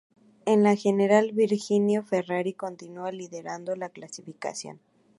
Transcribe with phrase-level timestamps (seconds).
[0.47, 4.79] En la general, Virginio Ferrari continúa liderando la clasificación.